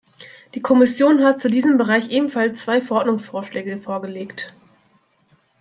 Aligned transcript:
Die 0.55 0.63
Kommission 0.63 1.23
hat 1.23 1.39
zu 1.39 1.47
diesem 1.47 1.77
Bereich 1.77 2.09
ebenfalls 2.09 2.61
zwei 2.63 2.81
Verordnungsvorschläge 2.81 3.79
vorgelegt. 3.83 4.55